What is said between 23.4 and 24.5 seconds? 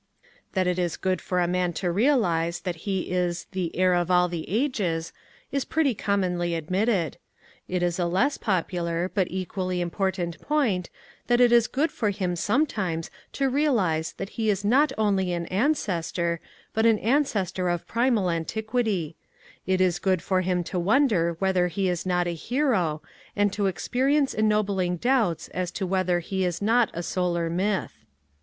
to experience